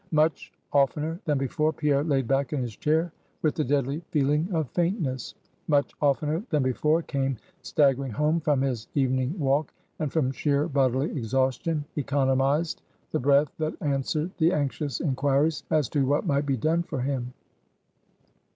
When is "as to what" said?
15.69-16.25